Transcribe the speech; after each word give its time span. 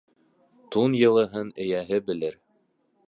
Тун 0.75 0.95
йылыһын 1.01 1.53
эйәһе 1.67 2.01
белер. 2.09 2.41